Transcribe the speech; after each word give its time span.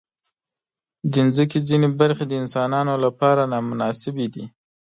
د 1.11 1.13
مځکې 1.27 1.59
ځینې 1.67 1.87
برخې 1.99 2.25
د 2.27 2.33
انسانانو 2.41 2.93
لپاره 3.05 3.41
نامناسبې 3.53 4.27
دي. 4.33 4.45